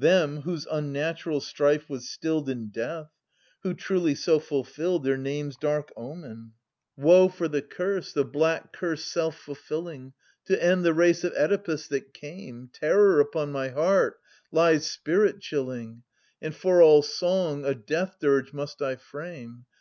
[0.00, 3.08] Them, whose unnatural strife was stilled In death,
[3.62, 6.16] who truly so fulfilled 830 Their names' dark omen?
[6.28, 6.38] «38 ^SCHYLUS.
[6.40, 6.98] (Sir.
[6.98, 10.12] i.J Woe for the Curse, the black curse self fulfilling,
[10.46, 12.68] To end the race of Oedipus that came!
[12.72, 14.18] Terror upon my heart
[14.50, 16.02] lies spirit chilling,
[16.42, 19.66] And for all song a death dirge must I frame.